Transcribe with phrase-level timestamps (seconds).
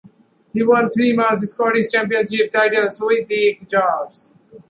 [0.51, 4.33] He won three more Scottish championship titles with the Gers.